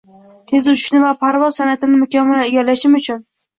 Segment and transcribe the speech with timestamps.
[0.51, 3.25] Tez uchishni va parvoz san’atini mukammal egallashim uchun